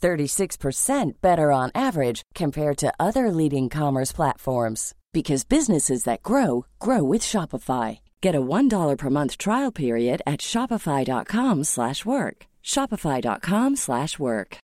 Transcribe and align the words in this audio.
36% 0.00 1.20
better 1.20 1.52
on 1.52 1.70
average 1.74 2.22
compared 2.34 2.78
to 2.78 2.92
other 2.98 3.30
leading 3.30 3.68
commerce 3.68 4.12
platforms 4.12 4.94
because 5.12 5.44
businesses 5.44 6.04
that 6.04 6.22
grow 6.22 6.64
grow 6.78 7.02
with 7.02 7.20
Shopify. 7.22 8.00
Get 8.20 8.34
a 8.34 8.40
$1 8.40 8.96
per 8.96 9.10
month 9.10 9.36
trial 9.38 9.72
period 9.72 10.22
at 10.26 10.40
shopify.com/work. 10.40 12.46
shopify.com/work. 12.62 14.58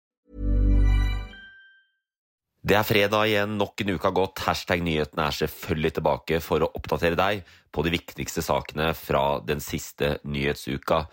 Det 2.66 2.74
er 2.74 2.82
fredag 2.82 3.28
igjen, 3.28 3.52
nok 3.60 3.78
en 3.78 3.92
uke 3.94 4.08
har 4.08 4.14
gått. 4.16 4.40
Hashtag 4.42 4.80
nyhetene 4.82 5.28
er 5.28 5.34
selvfølgelig 5.36 5.92
tilbake 6.00 6.40
for 6.42 6.64
å 6.64 6.68
oppdatere 6.74 7.14
deg 7.14 7.44
på 7.70 7.84
de 7.86 7.92
viktigste 7.94 8.42
sakene 8.42 8.88
fra 8.98 9.38
den 9.46 9.62
siste 9.62 10.16
nyhetsuka. 10.26 11.04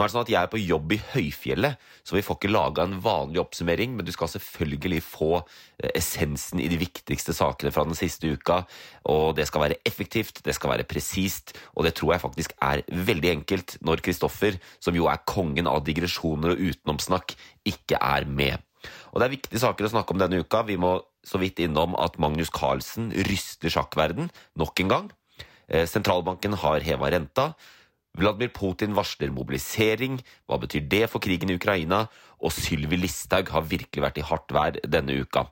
Nå 0.00 0.06
er 0.06 0.08
det 0.08 0.14
sånn 0.14 0.22
at 0.24 0.30
Jeg 0.32 0.40
er 0.40 0.48
på 0.48 0.58
jobb 0.62 0.92
i 0.94 0.96
høyfjellet, 1.12 1.80
så 2.08 2.14
vi 2.16 2.22
får 2.24 2.38
ikke 2.38 2.48
laga 2.48 2.86
en 2.86 2.94
vanlig 3.04 3.42
oppsummering, 3.42 3.98
men 3.98 4.06
du 4.08 4.12
skal 4.14 4.30
selvfølgelig 4.32 5.02
få 5.04 5.28
eh, 5.36 5.90
essensen 5.92 6.62
i 6.64 6.70
de 6.72 6.78
viktigste 6.80 7.34
sakene 7.36 7.68
fra 7.74 7.84
den 7.84 7.98
siste 7.98 8.30
uka. 8.32 8.62
Og 9.12 9.34
Det 9.36 9.44
skal 9.50 9.66
være 9.66 9.76
effektivt, 9.84 10.40
det 10.46 10.54
skal 10.56 10.72
være 10.72 10.86
presist, 10.88 11.52
og 11.76 11.84
det 11.84 11.92
tror 11.98 12.14
jeg 12.14 12.22
faktisk 12.22 12.54
er 12.64 12.80
veldig 12.88 13.30
enkelt 13.34 13.74
når 13.84 14.00
Kristoffer, 14.06 14.56
som 14.80 14.96
jo 14.96 15.04
er 15.12 15.20
kongen 15.28 15.68
av 15.68 15.84
digresjoner 15.84 16.54
og 16.54 16.62
utenomsnakk, 16.70 17.34
ikke 17.68 18.00
er 18.00 18.24
med. 18.24 18.56
Og 19.12 19.20
Det 19.20 19.26
er 19.26 19.34
viktige 19.36 19.60
saker 19.60 19.84
å 19.84 19.92
snakke 19.92 20.16
om 20.16 20.22
denne 20.22 20.40
uka. 20.40 20.62
Vi 20.64 20.78
må 20.80 20.94
så 21.28 21.36
vidt 21.42 21.60
innom 21.60 21.92
at 22.00 22.16
Magnus 22.16 22.48
Carlsen 22.48 23.12
ryster 23.28 23.68
sjakkverden 23.68 24.32
nok 24.56 24.80
en 24.80 24.94
gang. 24.94 25.12
Eh, 25.68 25.84
Sentralbanken 25.84 26.56
har 26.64 26.80
heva 26.88 27.12
renta. 27.12 27.50
Vladimir 28.18 28.50
Putin 28.54 28.96
varsler 28.96 29.30
mobilisering. 29.30 30.18
Hva 30.48 30.58
betyr 30.60 30.88
det 30.90 31.06
for 31.12 31.22
krigen 31.22 31.52
i 31.52 31.56
Ukraina? 31.60 32.06
Og 32.42 32.52
Sylvi 32.54 32.98
Listhaug 32.98 33.52
har 33.54 33.68
virkelig 33.70 34.02
vært 34.02 34.18
i 34.18 34.26
hardt 34.26 34.54
vær 34.54 34.80
denne 34.82 35.20
uka. 35.22 35.46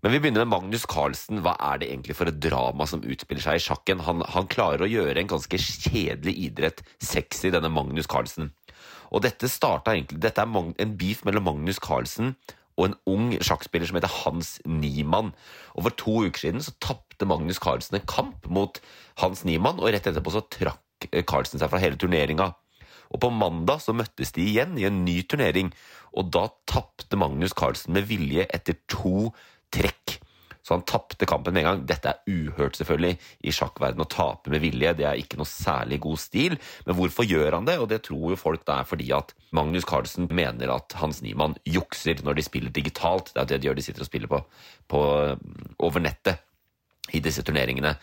Men 0.00 0.14
vi 0.14 0.20
begynner 0.20 0.46
med 0.46 0.52
Magnus 0.54 0.86
Carlsen. 0.88 1.42
Hva 1.44 1.56
er 1.72 1.80
det 1.80 1.90
egentlig 1.90 2.16
for 2.16 2.28
et 2.28 2.40
drama 2.40 2.86
som 2.88 3.02
utspiller 3.04 3.44
seg 3.44 3.58
i 3.58 3.64
sjakken? 3.64 4.04
Han, 4.06 4.24
han 4.32 4.48
klarer 4.48 4.86
å 4.86 4.88
gjøre 4.88 5.20
en 5.20 5.32
ganske 5.32 5.60
kjedelig 5.60 6.36
idrett 6.46 6.80
sexy, 7.04 7.50
denne 7.52 7.72
Magnus 7.72 8.08
Carlsen. 8.08 8.52
Og 9.10 9.24
dette 9.26 9.50
starta 9.50 9.92
egentlig 9.92 10.20
Dette 10.22 10.40
er 10.40 10.72
en 10.84 10.96
beef 10.96 11.24
mellom 11.26 11.48
Magnus 11.50 11.80
Carlsen 11.82 12.36
og 12.80 12.86
en 12.86 12.96
ung 13.12 13.32
sjakkspiller 13.44 13.90
som 13.90 13.98
heter 13.98 14.12
Hans 14.22 14.54
Niemann. 14.64 15.34
Og 15.76 15.84
For 15.84 15.96
to 16.00 16.14
uker 16.28 16.46
siden 16.46 16.64
så 16.64 16.72
tapte 16.80 17.28
Magnus 17.28 17.60
Carlsen 17.60 17.98
en 17.98 18.06
kamp 18.08 18.48
mot 18.48 18.80
Hans 19.20 19.44
Niemann, 19.44 19.82
og 19.82 19.92
rett 19.92 20.08
etterpå 20.08 20.32
så 20.32 20.46
trakk 20.48 20.80
Carlsen 21.28 21.60
seg 21.60 21.70
fra 21.72 21.80
hele 21.82 21.98
turneringa. 22.00 22.52
Og 23.10 23.20
På 23.22 23.30
mandag 23.34 23.82
så 23.82 23.94
møttes 23.96 24.34
de 24.36 24.46
igjen 24.46 24.78
i 24.78 24.86
en 24.86 25.02
ny 25.04 25.20
turnering, 25.26 25.72
og 26.14 26.30
da 26.34 26.46
tapte 26.70 27.18
Magnus 27.18 27.54
Carlsen 27.56 27.94
med 27.96 28.06
vilje 28.10 28.46
etter 28.50 28.78
to 28.90 29.30
trekk. 29.74 30.20
Så 30.60 30.76
han 30.76 30.84
tapte 30.86 31.26
kampen 31.26 31.54
med 31.56 31.62
en 31.62 31.68
gang. 31.70 31.84
Dette 31.88 32.10
er 32.12 32.20
uhørt 32.28 32.76
selvfølgelig 32.76 33.16
i 33.48 33.54
sjakkverden 33.54 34.04
å 34.04 34.08
tape 34.12 34.52
med 34.52 34.60
vilje. 34.62 34.92
Det 34.98 35.06
er 35.08 35.18
ikke 35.18 35.38
noe 35.40 35.48
særlig 35.48 35.98
god 36.04 36.20
stil. 36.20 36.58
Men 36.86 36.98
hvorfor 36.98 37.26
gjør 37.26 37.56
han 37.56 37.66
det? 37.66 37.78
Og 37.80 37.88
det 37.90 38.02
tror 38.06 38.34
jo 38.34 38.38
folk 38.38 38.66
det 38.68 38.76
er 38.76 38.86
fordi 38.86 39.08
at 39.16 39.32
Magnus 39.56 39.88
Carlsen 39.88 40.28
mener 40.28 40.74
at 40.74 40.94
Hans 41.00 41.22
Niemann 41.24 41.56
jukser 41.64 42.20
når 42.26 42.38
de 42.38 42.46
spiller 42.46 42.76
digitalt. 42.76 43.32
Det 43.32 43.40
er 43.42 43.50
det 43.54 43.62
de 43.62 43.70
gjør. 43.70 43.80
De 43.80 43.86
sitter 43.88 44.04
og 44.04 44.10
spiller 44.10 44.30
på, 44.30 44.42
på 44.92 45.02
over 45.80 46.04
nettet 46.04 46.44
i 47.16 47.22
disse 47.24 47.44
turneringene. 47.46 47.94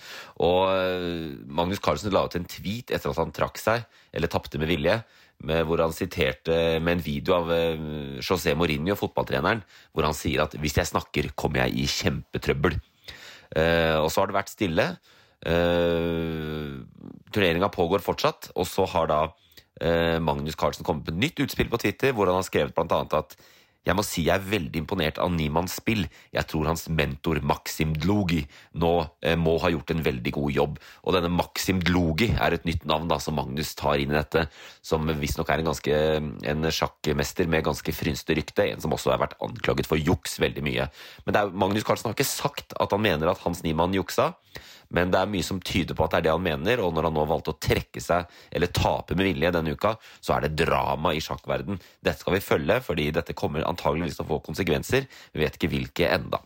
Og 0.46 0.72
eh, 0.72 1.38
Magnus 1.48 1.82
Carlsen 1.84 2.14
la 2.14 2.26
ut 2.28 2.38
en 2.40 2.48
tweet 2.50 2.94
etter 2.94 3.12
at 3.12 3.22
han 3.22 3.34
trakk 3.36 3.62
seg, 3.62 3.88
eller 4.14 4.32
tapte 4.32 4.60
med 4.62 4.72
vilje, 4.72 5.00
med, 5.46 5.68
hvor 5.70 5.84
han 5.84 5.94
siterte 5.94 6.80
med 6.82 6.98
en 6.98 7.04
video 7.06 7.36
av 7.38 7.52
eh, 7.54 8.22
José 8.26 8.56
Mourinho, 8.58 8.98
fotballtreneren, 8.98 9.62
hvor 9.94 10.08
han 10.08 10.18
sier 10.18 10.46
at 10.48 10.58
'hvis 10.58 10.80
jeg 10.82 10.92
snakker, 10.94 11.34
kommer 11.36 11.66
jeg 11.66 11.78
i 11.78 11.86
kjempetrøbbel'. 11.86 12.80
Eh, 13.56 13.98
og 14.02 14.10
så 14.12 14.22
har 14.22 14.28
det 14.28 14.40
vært 14.40 14.56
stille. 14.56 14.88
Uh, 15.38 16.82
Turneringa 17.30 17.70
pågår 17.70 18.02
fortsatt, 18.02 18.50
og 18.58 18.66
så 18.66 18.88
har 18.90 19.08
da 19.12 19.20
eh, 19.84 20.18
Magnus 20.24 20.58
Carlsen 20.58 20.86
kommet 20.88 21.06
med 21.06 21.14
et 21.14 21.22
nytt 21.28 21.42
utspill 21.46 21.70
på 21.70 21.80
Twitter, 21.84 22.14
hvor 22.16 22.30
han 22.30 22.40
har 22.40 22.48
skrevet 22.48 22.78
annet 22.82 23.14
at 23.14 23.36
jeg 23.88 23.96
må 23.96 24.04
si 24.04 24.26
jeg 24.28 24.36
er 24.36 24.48
veldig 24.48 24.82
imponert 24.82 25.20
av 25.24 25.32
Niemanns 25.32 25.78
spill. 25.80 26.04
Jeg 26.36 26.48
tror 26.52 26.68
hans 26.68 26.88
mentor 26.92 27.40
Maxim 27.48 27.94
Dlugi 27.96 28.42
nå 28.82 28.92
eh, 29.24 29.38
må 29.40 29.56
ha 29.64 29.72
gjort 29.72 29.94
en 29.94 30.04
veldig 30.04 30.34
god 30.36 30.56
jobb. 30.58 30.80
Og 31.08 31.16
denne 31.16 31.32
Maxim 31.32 31.80
Dlugi 31.84 32.34
er 32.36 32.58
et 32.58 32.68
nytt 32.68 32.84
navn 32.90 33.08
da, 33.08 33.20
som 33.24 33.38
Magnus 33.40 33.72
tar 33.80 34.02
inn 34.04 34.12
i 34.12 34.18
dette, 34.18 34.48
som 34.84 35.08
visstnok 35.08 35.54
er 35.54 35.64
en, 35.64 35.70
ganske, 35.72 36.02
en 36.52 36.72
sjakkmester 36.80 37.48
med 37.52 37.66
ganske 37.68 37.96
frynste 37.96 38.36
rykte. 38.38 38.68
En 38.68 38.84
som 38.84 38.96
også 38.96 39.14
har 39.14 39.24
vært 39.24 39.38
anklaget 39.44 39.88
for 39.88 40.02
juks 40.02 40.36
veldig 40.44 40.66
mye. 40.68 40.90
Men 41.28 41.40
er, 41.40 41.56
Magnus 41.56 41.88
Carlsen 41.88 42.12
har 42.12 42.18
ikke 42.18 42.28
sagt 42.28 42.76
at 42.76 42.92
han 42.92 43.06
mener 43.06 43.32
at 43.32 43.44
Hans 43.46 43.64
Niemann 43.64 43.96
juksa. 43.96 44.34
Men 44.94 45.14
det 45.14 45.22
er 45.22 45.32
mye 45.32 45.46
som 45.46 45.62
tyder 45.64 45.98
på 45.98 46.06
at 46.06 46.16
det 46.16 46.20
er 46.22 46.28
det 46.28 46.36
han 46.36 46.46
mener, 46.46 46.84
og 46.84 46.94
når 46.96 47.10
han 47.10 47.18
nå 47.18 47.26
valgte 47.30 47.56
å 47.56 47.60
trekke 47.68 48.04
seg, 48.04 48.28
eller 48.52 48.74
tape 48.74 49.18
med 49.18 49.32
vilje 49.32 49.54
denne 49.56 49.74
uka, 49.78 49.96
så 50.20 50.38
er 50.38 50.46
det 50.46 50.66
drama 50.66 51.14
i 51.16 51.24
sjakkverden. 51.24 51.80
Dette 52.02 52.24
skal 52.24 52.38
vi 52.38 52.44
følge, 52.44 52.82
fordi 52.86 53.10
dette 53.16 53.38
kommer 53.38 53.68
antageligvis 53.68 54.20
til 54.20 54.28
å 54.28 54.32
få 54.36 54.44
konsekvenser. 54.50 55.10
Vi 55.34 55.44
vet 55.44 55.60
ikke 55.60 55.72
hvilke 55.74 56.12
enda. 56.12 56.44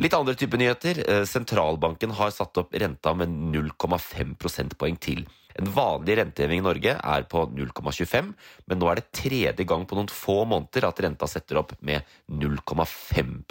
Litt 0.00 0.14
andre 0.16 0.32
typer 0.38 0.56
nyheter. 0.56 1.02
Eh, 1.04 1.24
Sentralbanken 1.28 2.14
har 2.16 2.32
satt 2.32 2.56
opp 2.62 2.72
renta 2.72 3.12
med 3.12 3.28
0,5 3.52 4.36
prosentpoeng 4.40 4.96
til. 4.96 5.26
En 5.60 5.68
vanlig 5.68 6.16
renteheving 6.16 6.62
i 6.62 6.64
Norge 6.64 6.94
er 6.96 7.26
på 7.28 7.44
0,25, 7.52 8.30
men 8.70 8.80
nå 8.80 8.88
er 8.88 9.00
det 9.00 9.10
tredje 9.12 9.66
gang 9.68 9.84
på 9.84 9.98
noen 9.98 10.08
få 10.08 10.42
måneder 10.48 10.88
at 10.88 11.02
renta 11.04 11.28
setter 11.28 11.60
opp 11.60 11.74
med 11.84 12.08
0,5 12.32 13.42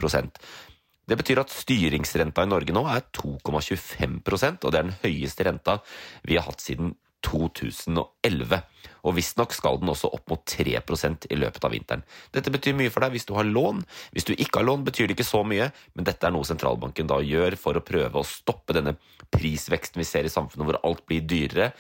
det 1.10 1.18
betyr 1.20 1.42
at 1.42 1.54
styringsrenta 1.54 2.46
i 2.46 2.50
Norge 2.52 2.76
nå 2.76 2.84
er 2.92 3.06
2,25% 3.18 4.66
og 4.66 4.74
det 4.74 4.80
er 4.80 4.90
den 4.90 5.00
høyeste 5.04 5.48
renta 5.48 5.80
vi 6.28 6.38
har 6.38 6.46
hatt 6.48 6.64
siden 6.64 6.94
2011. 7.26 8.60
Og 9.06 9.16
Visstnok 9.18 9.54
skal 9.54 9.80
den 9.82 9.92
også 9.94 10.10
opp 10.14 10.30
mot 10.32 10.42
3% 10.48 11.28
i 11.32 11.38
løpet 11.40 11.66
av 11.66 11.74
vinteren. 11.74 12.04
Dette 12.34 12.54
betyr 12.54 12.78
mye 12.78 12.92
for 12.94 13.06
deg 13.06 13.16
hvis 13.16 13.28
du 13.30 13.34
har 13.38 13.48
lån. 13.48 13.82
Hvis 14.16 14.28
du 14.30 14.34
ikke 14.34 14.62
har 14.62 14.68
lån, 14.68 14.86
betyr 14.88 15.10
det 15.10 15.18
ikke 15.18 15.28
så 15.28 15.44
mye, 15.48 15.70
men 15.96 16.08
dette 16.08 16.28
er 16.28 16.34
noe 16.34 16.48
sentralbanken 16.48 17.10
da 17.10 17.22
gjør 17.26 17.58
for 17.62 17.78
å 17.78 17.86
prøve 17.86 18.22
å 18.22 18.28
stoppe 18.28 18.78
denne 18.78 18.96
prisveksten 19.34 20.02
vi 20.02 20.08
ser 20.08 20.28
i 20.28 20.34
samfunnet 20.34 20.68
hvor 20.68 20.82
alt 20.88 21.06
blir 21.10 21.26
dyrere. 21.26 21.72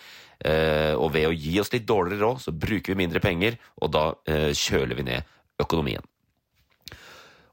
Eh, 0.41 0.93
og 0.97 1.11
ved 1.13 1.29
å 1.29 1.35
gi 1.35 1.59
oss 1.61 1.73
litt 1.73 1.85
dårligere 1.89 2.25
råd, 2.25 2.41
så 2.45 2.55
bruker 2.55 2.93
vi 2.93 3.03
mindre 3.03 3.21
penger, 3.21 3.59
og 3.81 3.93
da 3.93 4.07
eh, 4.29 4.49
kjøler 4.57 4.97
vi 4.97 5.09
ned 5.11 5.37
økonomien. 5.61 6.05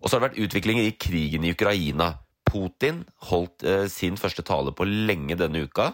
Og 0.00 0.08
så 0.08 0.16
har 0.16 0.22
det 0.22 0.28
vært 0.28 0.42
utviklinger 0.46 0.88
i 0.88 0.96
krigen 1.00 1.46
i 1.46 1.54
Ukraina. 1.56 2.12
Putin 2.48 3.02
holdt 3.28 3.64
eh, 3.66 3.86
sin 3.92 4.16
første 4.20 4.44
tale 4.46 4.72
på 4.72 4.86
lenge 4.88 5.36
denne 5.36 5.66
uka, 5.68 5.90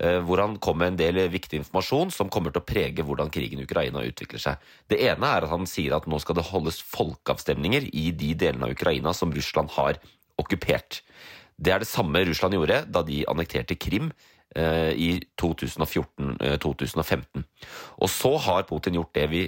eh, 0.00 0.20
hvor 0.24 0.40
han 0.40 0.56
kom 0.62 0.78
med 0.80 0.94
en 0.94 1.00
del 1.00 1.20
viktig 1.32 1.60
informasjon 1.60 2.12
som 2.14 2.30
kommer 2.32 2.54
til 2.54 2.62
å 2.62 2.68
prege 2.68 3.04
hvordan 3.04 3.32
krigen 3.34 3.60
i 3.60 3.66
Ukraina 3.68 4.04
utvikler 4.06 4.40
seg. 4.40 4.62
Det 4.88 5.00
ene 5.10 5.34
er 5.34 5.44
at 5.44 5.52
han 5.52 5.68
sier 5.68 5.96
at 5.96 6.08
nå 6.08 6.20
skal 6.22 6.38
det 6.38 6.48
holdes 6.48 6.80
folkeavstemninger 6.94 7.90
i 7.92 8.08
de 8.16 8.32
delene 8.38 8.68
av 8.68 8.76
Ukraina 8.76 9.12
som 9.16 9.34
Russland 9.34 9.74
har 9.76 10.00
okkupert. 10.40 11.02
Det 11.58 11.74
er 11.74 11.82
det 11.82 11.90
samme 11.90 12.22
Russland 12.24 12.54
gjorde 12.54 12.84
da 12.86 13.02
de 13.02 13.24
annekterte 13.28 13.76
Krim 13.76 14.12
eh, 14.56 14.92
i 14.94 15.10
2014-2015. 15.40 17.44
Og 17.98 18.12
så 18.12 18.36
har 18.46 18.68
Putin 18.70 19.00
gjort 19.00 19.16
det 19.18 19.26
vi 19.32 19.42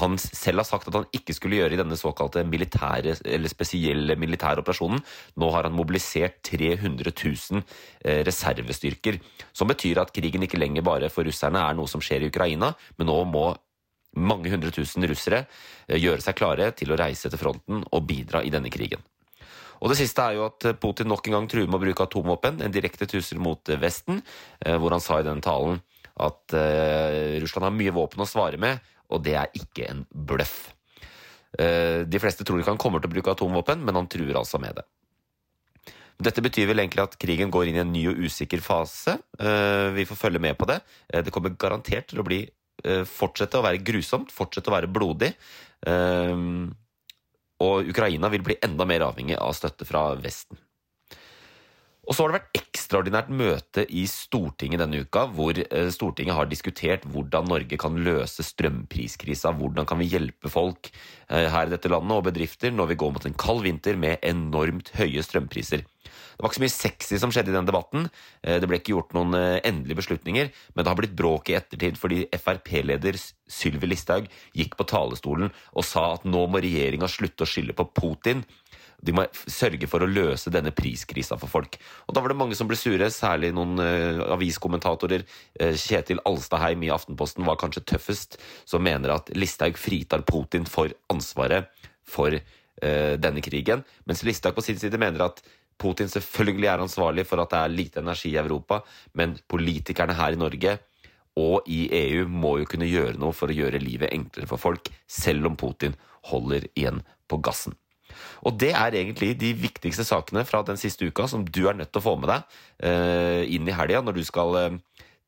han 0.00 0.16
selv 0.18 0.62
har 0.62 0.66
sagt 0.66 0.88
at 0.88 0.96
han 0.96 1.06
ikke 1.14 1.34
skulle 1.36 1.58
gjøre 1.60 1.76
i 1.76 1.80
denne 1.80 1.96
såkalte 1.98 2.44
militære, 2.48 3.16
eller 3.36 3.50
spesielle 3.50 4.16
militære 4.18 4.64
operasjonen. 4.64 5.02
Nå 5.40 5.50
har 5.54 5.68
han 5.68 5.76
mobilisert 5.76 6.40
300 6.46 7.12
000 7.12 7.62
eh, 8.04 8.22
reservestyrker, 8.26 9.20
som 9.54 9.70
betyr 9.70 10.02
at 10.02 10.12
krigen 10.14 10.46
ikke 10.46 10.60
lenger 10.60 10.86
bare 10.86 11.10
for 11.12 11.26
russerne 11.26 11.62
er 11.62 11.78
noe 11.78 11.90
som 11.90 12.02
skjer 12.02 12.24
i 12.24 12.30
Ukraina, 12.32 12.72
men 12.98 13.10
nå 13.10 13.18
må 13.30 13.48
mange 14.14 14.50
hundre 14.52 14.70
tusen 14.74 15.06
russere 15.10 15.44
eh, 15.44 15.98
gjøre 15.98 16.22
seg 16.24 16.38
klare 16.38 16.70
til 16.78 16.94
å 16.94 16.98
reise 16.98 17.30
til 17.30 17.40
fronten 17.40 17.84
og 17.84 18.06
bidra 18.08 18.42
i 18.44 18.52
denne 18.54 18.72
krigen. 18.74 19.02
Og 19.82 19.90
Det 19.90 19.98
siste 19.98 20.22
er 20.22 20.38
jo 20.38 20.46
at 20.46 20.64
Putin 20.80 21.10
nok 21.10 21.26
en 21.28 21.34
gang 21.36 21.46
truer 21.50 21.68
med 21.68 21.76
å 21.76 21.82
bruke 21.82 22.06
atomvåpen, 22.06 22.62
en 22.62 22.72
direkte 22.72 23.08
trussel 23.10 23.40
mot 23.42 23.68
Vesten, 23.82 24.22
hvor 24.64 24.94
han 24.94 25.02
sa 25.02 25.18
i 25.20 25.26
denne 25.26 25.44
talen 25.44 25.82
at 26.14 26.54
Russland 27.42 27.66
har 27.66 27.74
mye 27.74 27.92
våpen 27.92 28.22
å 28.22 28.28
svare 28.30 28.56
med, 28.62 28.78
og 29.12 29.24
det 29.24 29.36
er 29.40 29.58
ikke 29.58 29.88
en 29.90 30.04
bløff. 30.10 30.74
Eh, 31.58 32.02
de 32.08 32.20
fleste 32.22 32.44
tror 32.46 32.60
ikke 32.60 32.72
han 32.74 32.80
kommer 32.80 33.02
til 33.02 33.10
å 33.10 33.14
bruke 33.14 33.34
atomvåpen, 33.34 33.82
men 33.84 33.98
han 33.98 34.10
truer 34.10 34.36
altså 34.38 34.60
med 34.62 34.80
det. 34.80 34.86
Dette 36.24 36.42
betyr 36.44 36.68
vel 36.70 36.82
egentlig 36.82 37.02
at 37.02 37.16
krigen 37.20 37.50
går 37.54 37.68
inn 37.68 37.78
i 37.78 37.82
en 37.82 37.92
ny 37.94 38.04
og 38.10 38.20
usikker 38.26 38.62
fase. 38.62 39.16
Eh, 39.38 39.88
vi 39.96 40.06
får 40.08 40.20
følge 40.20 40.42
med 40.42 40.58
på 40.58 40.68
det. 40.70 40.80
Eh, 41.10 41.24
det 41.26 41.34
kommer 41.34 41.54
garantert 41.58 42.10
til 42.12 42.22
å 42.22 42.26
bli 42.26 42.44
fortsette 42.84 43.56
å 43.56 43.64
være 43.64 43.78
grusomt, 43.80 44.32
fortsette 44.34 44.68
å 44.68 44.74
være 44.74 44.90
blodig. 44.92 45.30
Og 47.64 47.88
Ukraina 47.88 48.28
vil 48.28 48.42
bli 48.44 48.58
enda 48.66 48.84
mer 48.84 49.06
avhengig 49.06 49.38
av 49.40 49.54
støtte 49.56 49.86
fra 49.88 50.02
Vesten. 50.20 50.58
Og 52.04 52.12
så 52.12 52.24
har 52.24 52.30
det 52.30 52.38
vært 52.38 52.58
ekstraordinært 52.60 53.30
møte 53.32 53.84
i 53.88 54.04
Stortinget 54.10 54.82
denne 54.82 55.00
uka, 55.04 55.24
hvor 55.32 55.56
eh, 55.56 55.88
Stortinget 55.94 56.36
har 56.36 56.48
diskutert 56.50 57.06
hvordan 57.08 57.48
Norge 57.48 57.78
kan 57.80 57.96
løse 57.96 58.44
strømpriskrisa. 58.44 59.54
Hvordan 59.56 59.88
kan 59.88 60.00
vi 60.02 60.10
hjelpe 60.12 60.52
folk 60.52 60.90
eh, 60.92 61.48
her 61.48 61.68
i 61.68 61.72
dette 61.72 61.90
landet 61.92 62.16
og 62.18 62.26
bedrifter 62.28 62.74
når 62.74 62.92
vi 62.92 62.98
går 63.00 63.14
mot 63.16 63.28
en 63.28 63.38
kald 63.40 63.64
vinter 63.64 63.96
med 64.00 64.20
enormt 64.26 64.92
høye 64.98 65.24
strømpriser. 65.24 65.84
Det 65.84 66.42
var 66.42 66.50
ikke 66.50 66.58
så 66.58 66.64
mye 66.64 66.74
sexy 66.74 67.18
som 67.22 67.32
skjedde 67.32 67.52
i 67.52 67.56
den 67.56 67.68
debatten. 67.70 68.08
Eh, 68.44 68.58
det 68.60 68.68
ble 68.68 68.82
ikke 68.82 68.96
gjort 68.96 69.16
noen 69.16 69.38
endelige 69.38 70.02
beslutninger, 70.02 70.52
men 70.74 70.84
det 70.84 70.92
har 70.92 71.00
blitt 71.00 71.16
bråk 71.16 71.48
i 71.48 71.56
ettertid 71.56 71.96
fordi 72.00 72.26
Frp-leder 72.36 73.16
Sylvi 73.50 73.88
Listhaug 73.88 74.28
gikk 74.56 74.76
på 74.76 74.86
talerstolen 74.92 75.52
og 75.72 75.88
sa 75.88 76.10
at 76.18 76.28
nå 76.28 76.44
må 76.50 76.60
regjeringa 76.64 77.08
slutte 77.08 77.46
å 77.46 77.48
skylde 77.48 77.76
på 77.76 77.88
Putin 77.96 78.44
de 79.04 79.14
må 79.16 79.26
sørge 79.32 79.88
for 79.90 80.04
å 80.04 80.08
løse 80.08 80.52
denne 80.52 80.72
priskrisa 80.74 81.36
for 81.40 81.52
folk. 81.52 81.76
Og 82.08 82.16
Da 82.16 82.22
var 82.24 82.32
det 82.32 82.38
mange 82.40 82.56
som 82.58 82.70
ble 82.70 82.78
sure, 82.78 83.10
særlig 83.12 83.52
noen 83.56 83.76
uh, 83.80 84.24
aviskommentatorer. 84.36 85.26
Uh, 85.60 85.74
Kjetil 85.78 86.22
Alstaheim 86.28 86.84
i 86.86 86.92
Aftenposten 86.94 87.44
var 87.46 87.60
kanskje 87.60 87.84
tøffest, 87.94 88.38
som 88.68 88.84
mener 88.84 89.16
at 89.16 89.28
Listhaug 89.36 89.76
fritar 89.80 90.24
Putin 90.28 90.68
for 90.70 90.94
ansvaret 91.12 91.68
for 92.08 92.32
uh, 92.32 93.14
denne 93.20 93.44
krigen. 93.44 93.84
Mens 94.08 94.24
Listhaug 94.24 94.56
på 94.56 94.64
sin 94.64 94.80
side 94.80 95.00
mener 95.00 95.28
at 95.28 95.44
Putin 95.80 96.08
selvfølgelig 96.08 96.70
er 96.70 96.82
ansvarlig 96.84 97.26
for 97.28 97.42
at 97.42 97.52
det 97.52 97.60
er 97.60 97.76
lite 97.76 98.00
energi 98.00 98.32
i 98.32 98.40
Europa, 98.40 98.80
men 99.18 99.34
politikerne 99.50 100.16
her 100.16 100.36
i 100.36 100.40
Norge 100.40 100.78
og 101.40 101.66
i 101.66 101.88
EU 101.90 102.28
må 102.30 102.58
jo 102.60 102.68
kunne 102.70 102.86
gjøre 102.86 103.18
noe 103.18 103.34
for 103.34 103.50
å 103.50 103.56
gjøre 103.56 103.82
livet 103.82 104.14
enklere 104.14 104.46
for 104.50 104.62
folk, 104.62 104.90
selv 105.10 105.50
om 105.50 105.58
Putin 105.58 105.96
holder 106.30 106.68
igjen 106.78 107.02
på 107.26 107.40
gassen. 107.42 107.74
Og 108.46 108.56
det 108.60 108.72
er 108.74 108.96
egentlig 108.96 109.32
de 109.40 109.52
viktigste 109.56 110.06
sakene 110.06 110.44
fra 110.48 110.62
den 110.66 110.78
siste 110.80 111.08
uka 111.08 111.26
som 111.30 111.44
du 111.46 111.64
er 111.68 111.78
nødt 111.78 111.92
til 111.92 112.02
å 112.02 112.06
få 112.06 112.16
med 112.20 112.30
deg 112.32 112.58
uh, 112.86 113.42
inn 113.46 113.68
i 113.68 113.76
helga 113.76 114.02
når 114.04 114.18
du 114.18 114.24
skal 114.26 114.58
uh, 114.58 114.78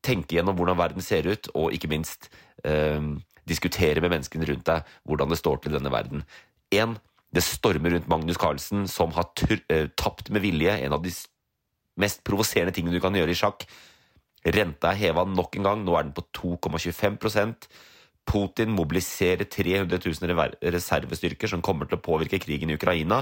tenke 0.05 0.37
gjennom 0.37 0.57
hvordan 0.57 0.79
verden 0.79 1.05
ser 1.05 1.27
ut, 1.27 1.49
og 1.57 1.75
ikke 1.75 1.91
minst 1.91 2.29
uh, 2.67 3.01
diskutere 3.47 4.03
med 4.03 4.13
menneskene 4.15 4.47
rundt 4.49 4.67
deg 4.69 4.97
hvordan 5.07 5.33
det 5.33 5.39
står 5.41 5.63
til 5.63 5.77
denne 5.77 5.91
verden. 5.93 6.23
En, 6.75 6.97
det 7.33 7.43
stormer 7.45 7.95
rundt 7.95 8.09
Magnus 8.11 8.39
Carlsen, 8.39 8.87
som 8.91 9.13
har 9.15 9.29
tapt 9.99 10.31
med 10.31 10.43
vilje. 10.43 10.73
En 10.83 10.95
av 10.95 11.03
de 11.03 11.11
mest 11.99 12.23
provoserende 12.27 12.73
tingene 12.75 12.95
du 12.95 13.03
kan 13.03 13.15
gjøre 13.15 13.33
i 13.33 13.39
sjakk. 13.39 13.65
Renta 14.47 14.93
er 14.93 14.99
heva 15.01 15.25
nok 15.27 15.57
en 15.57 15.67
gang. 15.67 15.83
Nå 15.83 15.95
er 15.97 16.07
den 16.07 16.15
på 16.15 16.23
2,25 16.39 17.17
Putin 18.27 18.73
mobiliserer 18.75 19.47
300 19.47 19.99
000 20.03 20.55
reservestyrker 20.75 21.51
som 21.51 21.63
kommer 21.63 21.87
til 21.87 21.99
å 21.99 22.03
påvirke 22.03 22.41
krigen 22.43 22.71
i 22.71 22.77
Ukraina. 22.77 23.21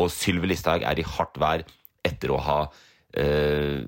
Og 0.00 0.08
Sylvi 0.12 0.48
Listhaug 0.48 0.86
er 0.86 1.00
i 1.00 1.06
hardt 1.06 1.40
vær 1.40 1.64
etter 2.06 2.32
å 2.32 2.40
ha 2.40 2.60
eh, 3.20 3.84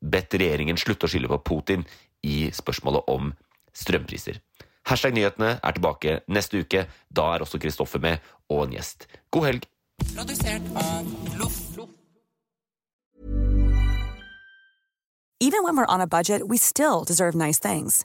bedt 0.00 0.38
regjeringen 0.40 0.80
slutte 0.80 1.06
å 1.06 1.12
skylde 1.12 1.28
på 1.34 1.42
Putin 1.52 1.84
i 2.24 2.48
spørsmålet 2.56 3.12
om 3.12 3.34
strømpriser. 3.76 4.40
Hashtag 4.88 5.14
nyhetene 5.14 5.58
er 5.60 5.76
tilbake 5.76 6.20
neste 6.32 6.64
uke. 6.64 6.86
Da 7.12 7.28
er 7.34 7.44
også 7.44 7.60
Kristoffer 7.60 8.00
med, 8.02 8.24
og 8.48 8.64
en 8.64 8.78
gjest. 8.78 9.06
God 9.30 9.50
helg! 9.50 9.68
Produsert 10.14 10.64
av 10.80 11.36
Loff. 11.36 11.60
Even 15.42 15.62
when 15.62 15.74
we're 15.74 15.86
on 15.88 16.02
a 16.02 16.06
budget, 16.06 16.48
we 16.48 16.58
still 16.58 17.02
deserve 17.02 17.34
nice 17.34 17.58
things. 17.58 18.04